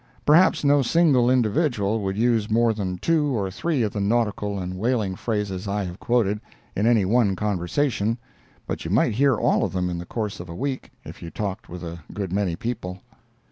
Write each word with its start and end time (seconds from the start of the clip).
Perhaps 0.25 0.63
no 0.63 0.81
single 0.81 1.29
individual 1.29 1.99
would 2.01 2.17
use 2.17 2.49
more 2.49 2.73
than 2.73 2.97
two 2.97 3.37
or 3.37 3.51
three 3.51 3.83
of 3.83 3.93
the 3.93 4.01
nautical 4.01 4.57
and 4.57 4.73
whaling 4.73 5.15
phrases 5.15 5.67
I 5.67 5.83
have 5.83 5.99
quoted, 5.99 6.41
in 6.75 6.87
any 6.87 7.05
one 7.05 7.35
conversation, 7.35 8.17
but 8.65 8.83
you 8.83 8.89
might 8.89 9.13
hear 9.13 9.35
all 9.37 9.63
of 9.63 9.73
them 9.73 9.91
in 9.91 9.99
the 9.99 10.07
course 10.07 10.39
of 10.39 10.49
a 10.49 10.55
week, 10.55 10.89
if 11.05 11.21
you 11.21 11.29
talked 11.29 11.69
with 11.69 11.83
a 11.83 11.99
good 12.11 12.33
many 12.33 12.55
people. 12.55 13.01